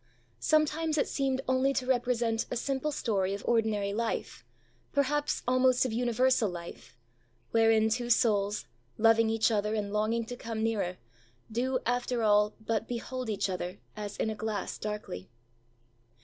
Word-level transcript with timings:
Sometimes 0.39 0.97
it 0.97 1.07
seemed 1.07 1.41
only 1.47 1.73
to 1.73 1.85
represent 1.85 2.47
a 2.49 2.55
simple 2.57 2.91
story 2.91 3.35
of 3.35 3.45
ordinary 3.45 3.93
life, 3.93 4.43
perhaps 4.93 5.43
almost 5.47 5.85
of 5.85 5.93
universal 5.93 6.49
life; 6.49 6.97
wherein 7.51 7.87
two 7.87 8.09
souls, 8.09 8.65
loving 8.97 9.29
each 9.29 9.51
other 9.51 9.75
and 9.75 9.93
longing 9.93 10.25
to 10.25 10.35
come 10.35 10.63
nearer, 10.63 10.97
do, 11.51 11.77
after 11.85 12.23
all, 12.23 12.55
but 12.59 12.87
behold 12.87 13.29
each 13.29 13.47
other 13.47 13.77
as 13.95 14.17
in 14.17 14.31
a 14.31 14.35
glass 14.35 14.79
darkly. 14.79 15.29